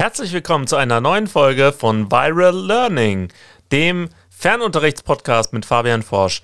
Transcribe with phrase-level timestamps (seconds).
[0.00, 3.30] Herzlich willkommen zu einer neuen Folge von Viral Learning,
[3.70, 6.40] dem Fernunterrichtspodcast mit Fabian Forsch.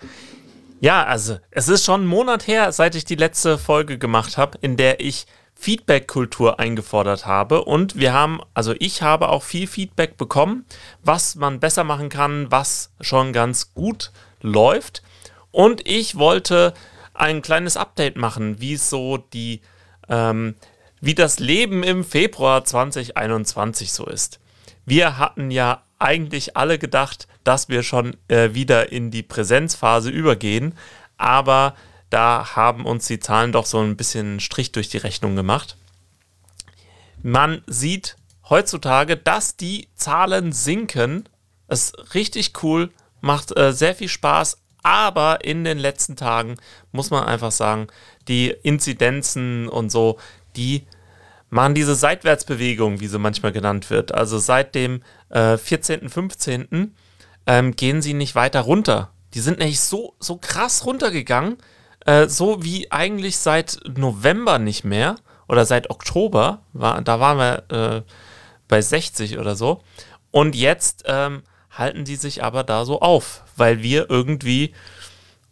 [0.80, 4.59] Ja, also es ist schon ein Monat her, seit ich die letzte Folge gemacht habe,
[4.61, 5.24] in der ich
[5.55, 7.64] Feedback-Kultur eingefordert habe.
[7.64, 10.66] Und wir haben, also ich habe auch viel Feedback bekommen,
[11.02, 14.12] was man besser machen kann, was schon ganz gut
[14.43, 15.02] läuft.
[15.50, 16.75] Und ich wollte
[17.14, 19.62] ein kleines Update machen, wie so die,
[20.10, 20.57] ähm,
[21.00, 24.41] wie das Leben im Februar 2021 so ist.
[24.84, 30.74] Wir hatten ja eigentlich alle gedacht, dass wir schon äh, wieder in die Präsenzphase übergehen,
[31.16, 31.74] aber
[32.10, 35.77] da haben uns die Zahlen doch so ein bisschen Strich durch die Rechnung gemacht.
[37.23, 38.16] Man sieht
[38.48, 41.28] heutzutage, dass die Zahlen sinken.
[41.66, 42.90] Das ist richtig cool,
[43.20, 46.56] macht äh, sehr viel Spaß, aber in den letzten Tagen
[46.92, 47.88] muss man einfach sagen,
[48.28, 50.18] die Inzidenzen und so,
[50.57, 50.87] die
[51.51, 54.12] machen diese Seitwärtsbewegung, wie sie manchmal genannt wird.
[54.12, 56.95] Also seit dem äh, 14., 15.
[57.46, 59.12] Ähm, gehen sie nicht weiter runter.
[59.34, 61.59] Die sind nämlich so, so krass runtergegangen,
[62.04, 65.16] äh, so wie eigentlich seit November nicht mehr
[65.49, 66.62] oder seit Oktober.
[66.72, 68.03] War, da waren wir äh,
[68.66, 69.82] bei 60 oder so.
[70.31, 74.75] Und jetzt ähm, halten die sich aber da so auf, weil wir irgendwie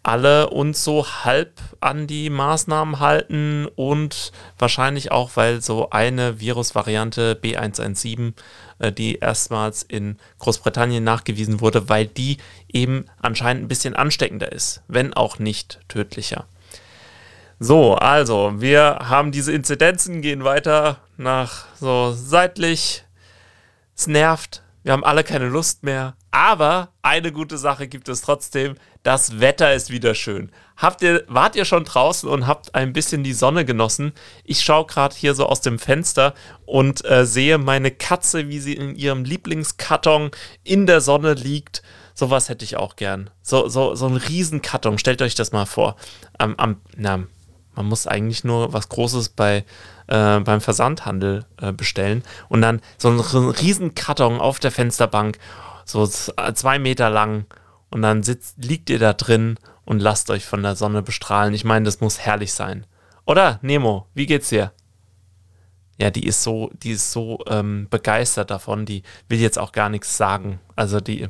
[0.05, 7.41] alle uns so halb an die Maßnahmen halten und wahrscheinlich auch, weil so eine Virusvariante
[7.43, 8.35] B117,
[8.79, 12.37] äh, die erstmals in Großbritannien nachgewiesen wurde, weil die
[12.73, 16.47] eben anscheinend ein bisschen ansteckender ist, wenn auch nicht tödlicher.
[17.59, 23.05] So, also, wir haben diese Inzidenzen, gehen weiter nach so seitlich.
[23.97, 26.15] Es nervt, wir haben alle keine Lust mehr.
[26.31, 28.75] Aber eine gute Sache gibt es trotzdem.
[29.05, 30.51] Das Wetter ist wieder schön.
[30.79, 34.13] Habt ihr, wart ihr schon draußen und habt ein bisschen die Sonne genossen?
[34.45, 36.33] Ich schaue gerade hier so aus dem Fenster
[36.65, 40.31] und äh, sehe meine Katze, wie sie in ihrem Lieblingskarton
[40.65, 41.83] in der Sonne liegt.
[42.15, 43.29] Sowas hätte ich auch gern.
[43.43, 44.97] So, so, so ein Riesenkarton.
[44.97, 45.97] Stellt euch das mal vor.
[46.39, 47.25] Am, am, na,
[47.75, 49.67] man muss eigentlich nur was Großes bei,
[50.07, 54.71] äh, beim Versandhandel äh, bestellen und dann so einen, so einen riesen Karton auf der
[54.71, 55.39] Fensterbank,
[55.85, 57.45] so zwei Meter lang
[57.95, 61.55] und dann sitzt, liegt ihr da drin und lasst euch von der Sonne bestrahlen.
[61.55, 62.87] Ich meine, das muss herrlich sein.
[63.25, 64.73] Oder, Nemo, wie geht's dir?
[65.97, 69.91] Ja, die ist so, die ist so ähm, begeistert davon, die will jetzt auch gar
[69.91, 70.59] nichts sagen.
[70.75, 71.29] Also die,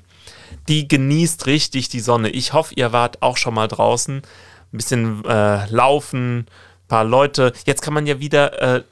[0.66, 2.30] die genießt richtig die Sonne.
[2.30, 4.24] Ich hoffe, ihr wart auch schon mal draußen ein
[4.70, 6.46] bisschen äh, laufen, ein
[6.88, 7.52] paar Leute.
[7.66, 8.84] Jetzt kann man ja wieder äh,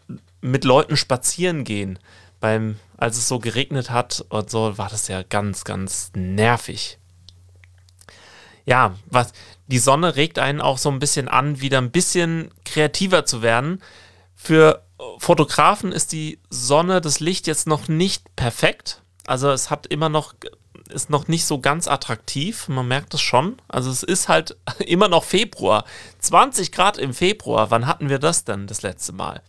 [0.43, 1.99] mit Leuten spazieren gehen.
[2.39, 6.99] Beim, als es so geregnet hat und so, war das ja ganz, ganz nervig.
[8.65, 9.33] Ja, was,
[9.67, 13.83] die Sonne regt einen auch so ein bisschen an, wieder ein bisschen kreativer zu werden.
[14.35, 14.85] Für
[15.19, 19.03] Fotografen ist die Sonne, das Licht jetzt noch nicht perfekt.
[19.27, 20.35] Also es hat immer noch
[20.93, 22.69] ist noch nicht so ganz attraktiv.
[22.69, 23.57] Man merkt es schon.
[23.69, 25.85] Also es ist halt immer noch Februar.
[26.21, 27.71] 20 Grad im Februar.
[27.71, 29.43] Wann hatten wir das denn das letzte Mal?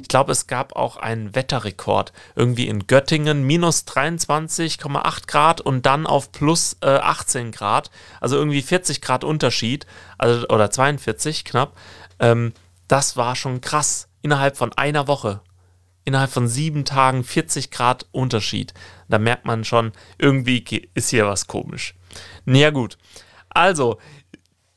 [0.00, 2.12] Ich glaube, es gab auch einen Wetterrekord.
[2.36, 7.90] Irgendwie in Göttingen minus 23,8 Grad und dann auf plus äh, 18 Grad.
[8.20, 9.86] Also irgendwie 40 Grad Unterschied.
[10.18, 11.76] Also, oder 42 knapp.
[12.18, 12.52] Ähm,
[12.88, 14.08] das war schon krass.
[14.22, 15.40] Innerhalb von einer Woche
[16.10, 18.74] innerhalb von sieben Tagen 40 Grad Unterschied.
[19.08, 21.94] Da merkt man schon, irgendwie ist hier was komisch.
[22.44, 22.98] Naja gut.
[23.48, 23.98] Also,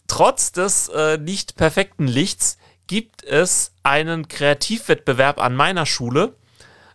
[0.07, 6.35] trotz des äh, nicht perfekten Lichts gibt es einen Kreativwettbewerb an meiner Schule.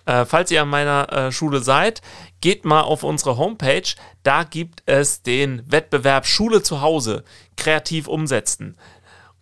[0.07, 2.01] Äh, falls ihr an meiner äh, Schule seid,
[2.41, 3.95] geht mal auf unsere Homepage.
[4.23, 7.25] Da gibt es den Wettbewerb Schule zu Hause
[7.57, 8.77] kreativ umsetzen.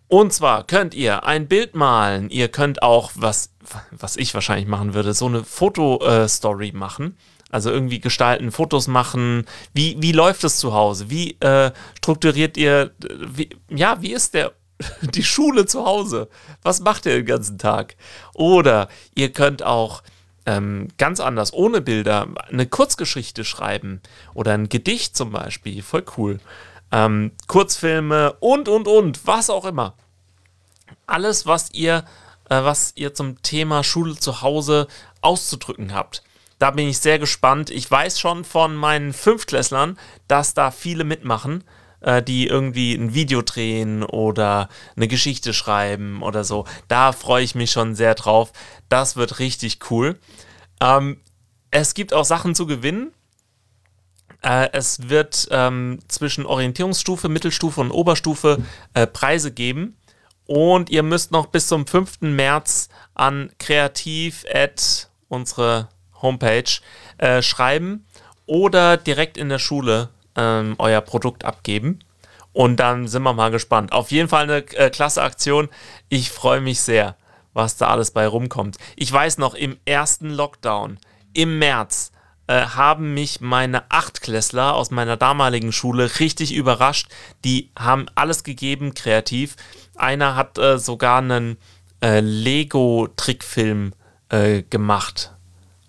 [0.08, 2.30] Und zwar könnt ihr ein Bild malen.
[2.30, 3.50] Ihr könnt auch, was,
[3.90, 7.16] was ich wahrscheinlich machen würde, so eine Fotostory äh, machen.
[7.50, 9.46] Also irgendwie gestalten, Fotos machen.
[9.72, 11.10] Wie, wie läuft es zu Hause?
[11.10, 14.52] Wie äh, strukturiert ihr, wie, ja, wie ist der,
[15.00, 16.28] die Schule zu Hause?
[16.62, 17.96] Was macht ihr den ganzen Tag?
[18.34, 20.02] Oder ihr könnt auch
[20.44, 24.00] ähm, ganz anders, ohne Bilder, eine Kurzgeschichte schreiben
[24.34, 25.82] oder ein Gedicht zum Beispiel.
[25.82, 26.38] Voll cool
[26.92, 29.94] ähm, Kurzfilme und, und, und, was auch immer.
[31.06, 32.04] Alles, was ihr,
[32.48, 34.86] äh, was ihr zum Thema Schule zu Hause
[35.20, 36.22] auszudrücken habt.
[36.58, 37.70] Da bin ich sehr gespannt.
[37.70, 41.64] Ich weiß schon von meinen Fünftklässlern, dass da viele mitmachen,
[42.00, 46.64] äh, die irgendwie ein Video drehen oder eine Geschichte schreiben oder so.
[46.88, 48.52] Da freue ich mich schon sehr drauf.
[48.88, 50.18] Das wird richtig cool.
[50.80, 51.20] Ähm,
[51.70, 53.12] es gibt auch Sachen zu gewinnen.
[54.42, 58.58] Äh, es wird ähm, zwischen Orientierungsstufe, Mittelstufe und Oberstufe
[58.94, 59.96] äh, Preise geben.
[60.46, 62.20] Und ihr müsst noch bis zum 5.
[62.20, 65.88] März an kreativ at unsere
[66.22, 66.70] Homepage
[67.18, 68.06] äh, schreiben
[68.46, 72.00] oder direkt in der Schule ähm, euer Produkt abgeben.
[72.52, 73.92] Und dann sind wir mal gespannt.
[73.92, 75.68] Auf jeden Fall eine äh, klasse Aktion.
[76.08, 77.16] Ich freue mich sehr,
[77.52, 78.78] was da alles bei rumkommt.
[78.94, 80.98] Ich weiß noch, im ersten Lockdown
[81.34, 82.12] im März
[82.46, 87.08] äh, haben mich meine Achtklässler aus meiner damaligen Schule richtig überrascht.
[87.44, 89.56] Die haben alles gegeben, kreativ.
[89.96, 91.56] Einer hat äh, sogar einen
[92.02, 93.92] äh, Lego-Trickfilm
[94.28, 95.32] äh, gemacht.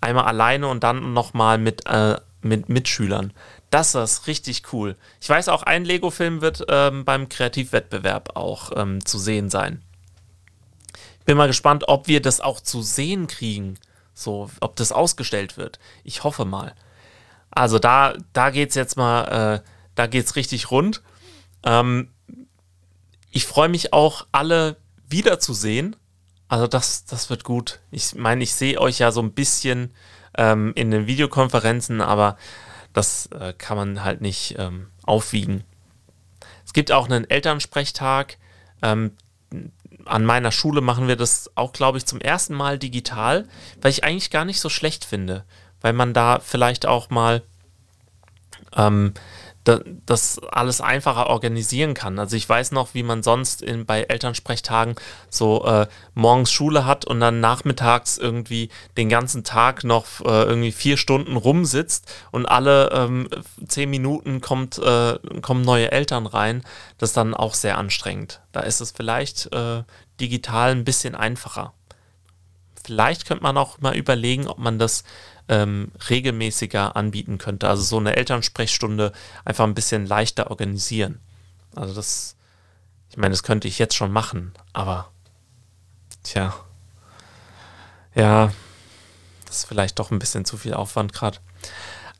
[0.00, 3.32] Einmal alleine und dann nochmal mit, äh, mit Mitschülern.
[3.70, 4.96] Das ist richtig cool.
[5.20, 9.82] Ich weiß auch, ein Lego-Film wird ähm, beim Kreativwettbewerb auch ähm, zu sehen sein.
[11.26, 13.78] Bin mal gespannt, ob wir das auch zu sehen kriegen.
[14.18, 15.78] So, ob das ausgestellt wird.
[16.02, 16.74] Ich hoffe mal.
[17.50, 21.02] Also da, da geht es jetzt mal, äh, da geht es richtig rund.
[21.62, 22.10] Ähm,
[23.30, 24.76] ich freue mich auch, alle
[25.08, 25.94] wiederzusehen.
[26.48, 27.78] Also das, das wird gut.
[27.92, 29.94] Ich meine, ich sehe euch ja so ein bisschen
[30.36, 32.36] ähm, in den Videokonferenzen, aber
[32.92, 35.62] das äh, kann man halt nicht ähm, aufwiegen.
[36.66, 38.36] Es gibt auch einen Elternsprechtag.
[38.82, 39.12] Ähm,
[40.04, 43.46] an meiner Schule machen wir das auch, glaube ich, zum ersten Mal digital,
[43.80, 45.44] weil ich eigentlich gar nicht so schlecht finde,
[45.80, 47.42] weil man da vielleicht auch mal
[48.76, 49.14] ähm,
[50.06, 52.18] das alles einfacher organisieren kann.
[52.18, 54.96] Also ich weiß noch, wie man sonst in, bei Elternsprechtagen
[55.30, 60.72] so äh, morgens Schule hat und dann nachmittags irgendwie den ganzen Tag noch äh, irgendwie
[60.72, 63.28] vier Stunden rumsitzt und alle ähm,
[63.66, 66.62] zehn Minuten kommt, äh, kommen neue Eltern rein.
[66.98, 68.40] Das ist dann auch sehr anstrengend.
[68.52, 69.82] Da ist es vielleicht äh,
[70.20, 71.72] digital ein bisschen einfacher.
[72.88, 75.04] Vielleicht könnte man auch mal überlegen, ob man das
[75.46, 77.68] ähm, regelmäßiger anbieten könnte.
[77.68, 79.12] Also so eine Elternsprechstunde
[79.44, 81.20] einfach ein bisschen leichter organisieren.
[81.76, 82.34] Also das,
[83.10, 85.10] ich meine, das könnte ich jetzt schon machen, aber
[86.22, 86.54] tja,
[88.14, 88.52] ja,
[89.44, 91.40] das ist vielleicht doch ein bisschen zu viel Aufwand gerade.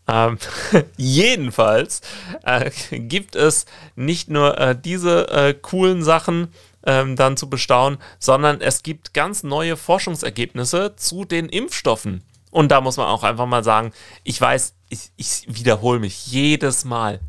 [0.06, 0.36] Ähm,
[0.98, 2.02] jedenfalls
[2.42, 3.64] äh, gibt es
[3.96, 6.52] nicht nur äh, diese äh, coolen Sachen
[6.84, 12.22] ähm, dann zu bestaunen, sondern es gibt ganz neue Forschungsergebnisse zu den Impfstoffen.
[12.50, 13.92] Und da muss man auch einfach mal sagen,
[14.24, 17.20] ich weiß, ich, ich wiederhole mich jedes Mal.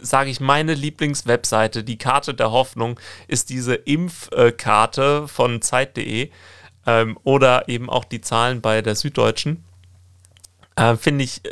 [0.00, 2.98] Sage ich, meine Lieblingswebseite, die Karte der Hoffnung,
[3.28, 6.30] ist diese Impfkarte von Zeit.de
[6.86, 9.64] ähm, oder eben auch die Zahlen bei der Süddeutschen.
[10.76, 11.42] Äh, Finde ich,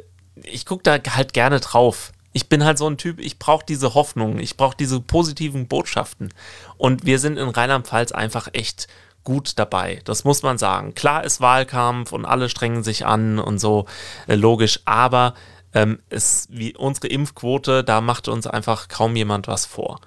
[0.43, 2.13] ich gucke da halt gerne drauf.
[2.33, 6.33] Ich bin halt so ein Typ, ich brauche diese Hoffnung, ich brauche diese positiven Botschaften.
[6.77, 8.87] Und wir sind in Rheinland-Pfalz einfach echt
[9.25, 10.01] gut dabei.
[10.05, 10.95] Das muss man sagen.
[10.95, 13.87] Klar ist Wahlkampf und alle strengen sich an und so,
[14.27, 15.35] äh, logisch, aber
[15.75, 20.01] ähm, es, wie unsere Impfquote, da macht uns einfach kaum jemand was vor.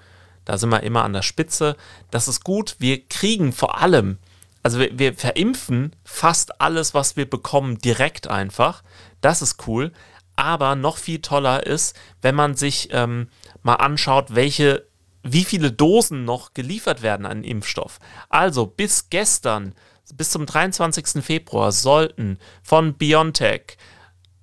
[0.45, 1.77] Da sind wir immer an der Spitze.
[2.11, 2.75] Das ist gut.
[2.79, 4.17] Wir kriegen vor allem,
[4.61, 8.83] also wir, wir verimpfen fast alles, was wir bekommen, direkt einfach.
[9.21, 9.93] Das ist cool.
[10.35, 13.29] Aber noch viel toller ist, wenn man sich ähm,
[13.61, 14.85] mal anschaut, welche
[15.23, 17.99] wie viele Dosen noch geliefert werden an Impfstoff.
[18.29, 19.73] Also bis gestern,
[20.13, 21.23] bis zum 23.
[21.23, 23.77] Februar, sollten von BioNTech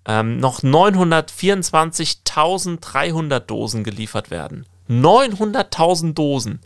[0.07, 4.65] ähm, noch 924.300 Dosen geliefert werden.
[4.89, 6.61] 900.000 Dosen.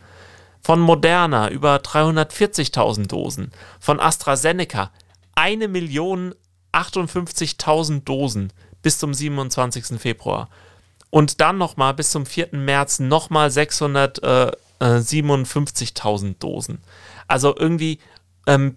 [0.63, 3.51] Von Moderna über 340.000 Dosen.
[3.81, 4.93] Von AstraZeneca
[5.37, 8.53] 1.058.000 Dosen
[8.85, 10.01] bis zum 27.
[10.01, 10.49] Februar
[11.11, 12.49] und dann nochmal bis zum 4.
[12.53, 16.79] März nochmal 657.000 äh, Dosen.
[17.29, 18.01] Also irgendwie,
[18.47, 18.77] ähm,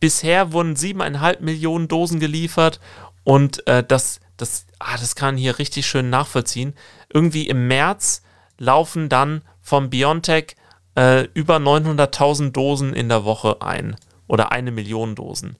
[0.00, 2.78] bisher wurden 7,5 Millionen Dosen geliefert
[3.24, 6.74] und äh, das, das, ah, das kann hier richtig schön nachvollziehen.
[7.12, 8.22] Irgendwie im März
[8.58, 10.54] laufen dann vom BioNTech
[10.96, 13.96] äh, über 900.000 Dosen in der Woche ein
[14.28, 15.56] oder eine Million Dosen.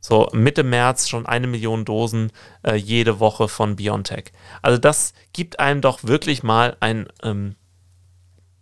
[0.00, 2.30] So Mitte März schon eine Million Dosen
[2.62, 4.32] äh, jede Woche von BioNTech.
[4.62, 7.56] Also das gibt einem doch wirklich mal ein ähm,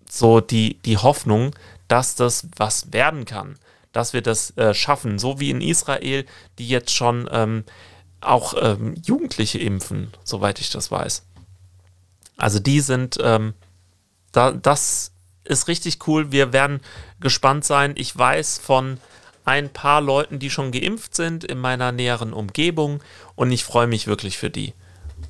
[0.09, 1.55] so die, die Hoffnung,
[1.88, 3.59] dass das was werden kann,
[3.93, 6.25] dass wir das äh, schaffen, so wie in Israel,
[6.59, 7.64] die jetzt schon ähm,
[8.21, 11.25] auch ähm, Jugendliche impfen, soweit ich das weiß.
[12.37, 13.55] Also die sind, ähm,
[14.33, 15.12] da, das
[15.45, 16.33] ist richtig cool.
[16.33, 16.81] Wir werden
[17.21, 17.95] gespannt sein.
[17.97, 18.99] Ich weiß von
[19.47, 23.03] ein paar Leuten, die schon geimpft sind in meiner näheren Umgebung
[23.35, 24.75] und ich freue mich wirklich für die.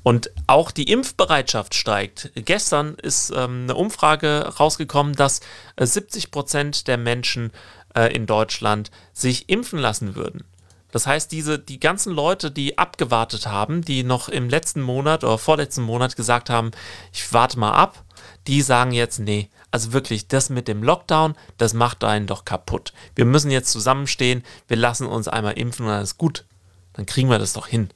[0.03, 2.31] Und auch die Impfbereitschaft steigt.
[2.35, 5.41] Gestern ist ähm, eine Umfrage rausgekommen, dass
[5.75, 7.51] äh, 70 Prozent der Menschen
[7.95, 10.43] äh, in Deutschland sich impfen lassen würden.
[10.91, 15.37] Das heißt, diese, die ganzen Leute, die abgewartet haben, die noch im letzten Monat oder
[15.37, 16.71] vorletzten Monat gesagt haben,
[17.13, 18.03] ich warte mal ab,
[18.47, 22.93] die sagen jetzt, nee, also wirklich, das mit dem Lockdown, das macht einen doch kaputt.
[23.15, 26.45] Wir müssen jetzt zusammenstehen, wir lassen uns einmal impfen und ist gut.
[26.93, 27.89] dann kriegen wir das doch hin.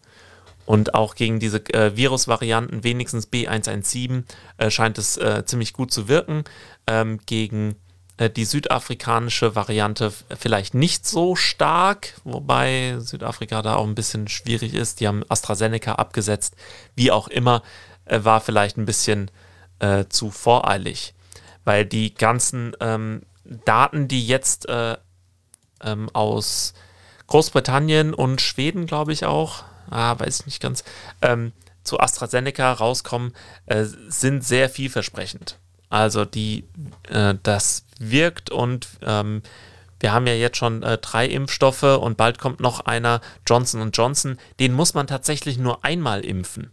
[0.66, 4.24] Und auch gegen diese äh, Virusvarianten, wenigstens B117,
[4.58, 6.44] äh, scheint es äh, ziemlich gut zu wirken.
[6.88, 7.76] Ähm, gegen
[8.18, 14.76] äh, die südafrikanische Variante vielleicht nicht so stark, wobei Südafrika da auch ein bisschen schwierig
[14.76, 15.00] ist.
[15.00, 16.56] Die haben AstraZeneca abgesetzt.
[16.96, 17.64] Wie auch immer,
[18.06, 19.32] äh, war vielleicht ein bisschen
[19.80, 21.16] äh, zu voreilig,
[21.66, 23.24] weil die ganzen ähm,
[23.66, 26.74] Daten, die jetzt ähm, aus
[27.28, 30.84] Großbritannien und Schweden, glaube ich auch, ah, weiß ich nicht ganz,
[31.22, 31.54] ähm,
[31.84, 33.34] zu AstraZeneca rauskommen,
[33.66, 35.58] äh, sind sehr vielversprechend.
[35.90, 36.66] Also die,
[37.10, 39.42] äh, das wirkt und ähm,
[40.00, 44.38] wir haben ja jetzt schon äh, drei Impfstoffe und bald kommt noch einer, Johnson Johnson.
[44.60, 46.72] Den muss man tatsächlich nur einmal impfen.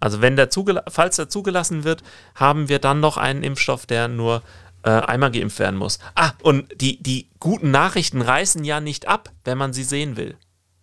[0.00, 0.48] Also wenn der
[0.88, 2.02] falls der zugelassen wird,
[2.34, 4.42] haben wir dann noch einen Impfstoff, der nur
[4.82, 5.98] äh, einmal geimpft werden muss.
[6.14, 10.36] Ah, und die, die guten Nachrichten reißen ja nicht ab, wenn man sie sehen will.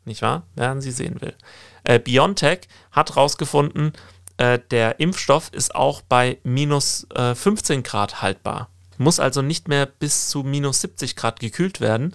[0.05, 0.43] Nicht wahr?
[0.55, 1.35] Wenn man sie sehen will.
[1.83, 3.93] Äh, BioNTech hat herausgefunden,
[4.37, 8.69] äh, der Impfstoff ist auch bei minus 15 äh, Grad haltbar.
[8.97, 12.13] Muss also nicht mehr bis zu minus 70 Grad gekühlt werden.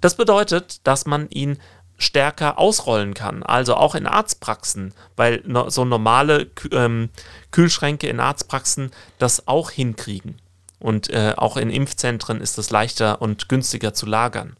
[0.00, 1.58] Das bedeutet, dass man ihn
[1.98, 7.10] stärker ausrollen kann, also auch in Arztpraxen, weil so normale ähm,
[7.50, 10.40] Kühlschränke in Arztpraxen das auch hinkriegen.
[10.78, 14.56] Und äh, auch in Impfzentren ist es leichter und günstiger zu lagern.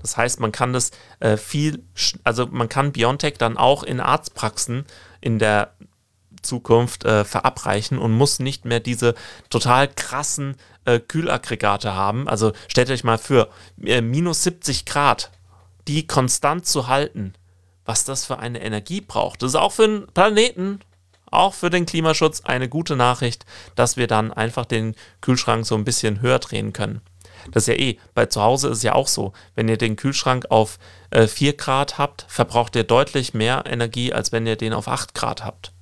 [0.00, 1.84] Das heißt, man kann das äh, viel,
[2.24, 4.86] also man kann BioNTech dann auch in Arztpraxen
[5.20, 5.74] in der
[6.40, 9.14] Zukunft äh, verabreichen und muss nicht mehr diese
[9.50, 12.28] total krassen äh, Kühlaggregate haben.
[12.28, 15.30] Also stellt euch mal für minus 70 Grad,
[15.88, 17.34] die konstant zu halten,
[17.84, 19.42] was das für eine Energie braucht.
[19.42, 20.80] Das ist auch für den Planeten
[21.32, 25.84] auch für den Klimaschutz eine gute Nachricht, dass wir dann einfach den Kühlschrank so ein
[25.84, 27.00] bisschen höher drehen können.
[27.50, 29.96] Das ist ja eh, bei zu Hause ist es ja auch so, wenn ihr den
[29.96, 30.78] Kühlschrank auf
[31.10, 35.14] äh, 4 Grad habt, verbraucht ihr deutlich mehr Energie, als wenn ihr den auf 8
[35.14, 35.72] Grad habt.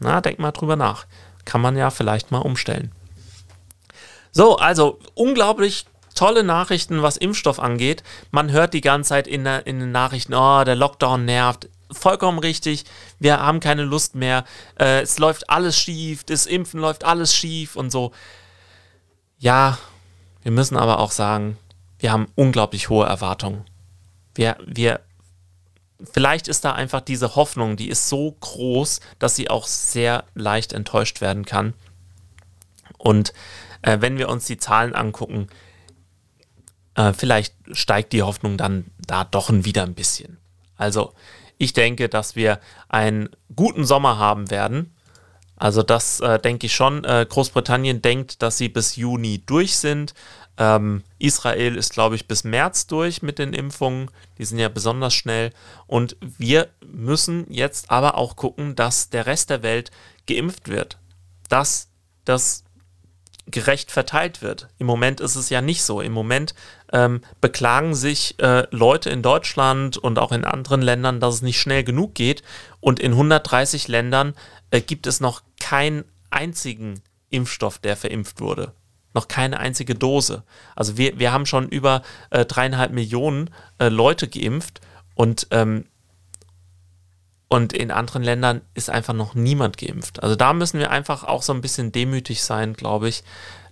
[0.00, 1.06] Na, denkt mal drüber nach.
[1.44, 2.90] Kann man ja vielleicht mal umstellen.
[4.32, 8.02] So, also unglaublich tolle Nachrichten, was Impfstoff angeht.
[8.30, 12.38] Man hört die ganze Zeit in, der, in den Nachrichten, oh, der Lockdown nervt vollkommen
[12.38, 12.84] richtig.
[13.18, 14.44] Wir haben keine Lust mehr.
[14.78, 16.24] Äh, es läuft alles schief.
[16.24, 18.12] Das Impfen läuft alles schief und so.
[19.38, 19.78] Ja,
[20.42, 21.56] wir müssen aber auch sagen,
[21.98, 23.64] wir haben unglaublich hohe Erwartungen.
[24.34, 25.00] Wir, wir,
[26.12, 30.72] vielleicht ist da einfach diese Hoffnung, die ist so groß, dass sie auch sehr leicht
[30.72, 31.72] enttäuscht werden kann.
[32.98, 33.32] Und
[33.82, 35.48] äh, wenn wir uns die Zahlen angucken,
[36.94, 40.38] äh, vielleicht steigt die Hoffnung dann da doch wieder ein bisschen.
[40.76, 41.12] Also
[41.58, 44.94] ich denke, dass wir einen guten Sommer haben werden.
[45.56, 47.04] Also das äh, denke ich schon.
[47.04, 50.14] Äh, Großbritannien denkt, dass sie bis Juni durch sind.
[50.56, 54.10] Ähm, Israel ist, glaube ich, bis März durch mit den Impfungen.
[54.38, 55.52] Die sind ja besonders schnell.
[55.86, 59.90] Und wir müssen jetzt aber auch gucken, dass der Rest der Welt
[60.26, 60.98] geimpft wird.
[61.48, 61.88] Dass
[62.24, 62.63] das
[63.46, 64.68] gerecht verteilt wird.
[64.78, 66.00] Im Moment ist es ja nicht so.
[66.00, 66.54] Im Moment
[66.92, 71.60] ähm, beklagen sich äh, Leute in Deutschland und auch in anderen Ländern, dass es nicht
[71.60, 72.42] schnell genug geht.
[72.80, 74.34] Und in 130 Ländern
[74.70, 78.72] äh, gibt es noch keinen einzigen Impfstoff, der verimpft wurde.
[79.12, 80.42] Noch keine einzige Dose.
[80.74, 84.80] Also wir, wir haben schon über äh, dreieinhalb Millionen äh, Leute geimpft
[85.14, 85.84] und ähm,
[87.54, 90.22] und in anderen Ländern ist einfach noch niemand geimpft.
[90.24, 93.22] Also da müssen wir einfach auch so ein bisschen demütig sein, glaube ich,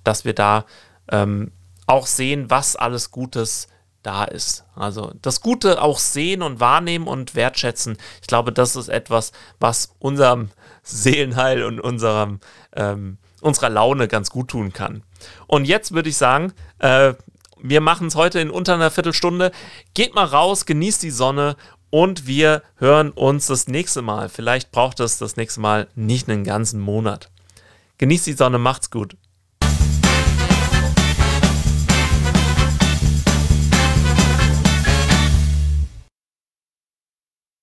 [0.04, 0.66] dass wir da
[1.10, 1.50] ähm,
[1.88, 3.66] auch sehen, was alles Gutes
[4.04, 4.64] da ist.
[4.76, 7.98] Also das Gute auch sehen und wahrnehmen und wertschätzen.
[8.20, 10.50] Ich glaube, das ist etwas, was unserem
[10.84, 12.38] Seelenheil und unserem,
[12.76, 15.02] ähm, unserer Laune ganz gut tun kann.
[15.48, 17.14] Und jetzt würde ich sagen, äh,
[17.60, 19.50] wir machen es heute in unter einer Viertelstunde.
[19.94, 21.56] Geht mal raus, genießt die Sonne
[21.92, 24.30] und wir hören uns das nächste Mal.
[24.30, 27.30] Vielleicht braucht es das nächste Mal nicht einen ganzen Monat.
[27.98, 29.14] Genießt die Sonne, macht's gut.